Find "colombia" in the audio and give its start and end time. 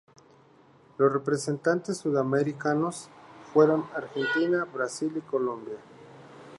5.21-5.77